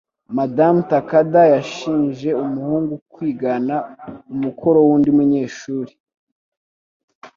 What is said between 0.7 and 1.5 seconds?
Takada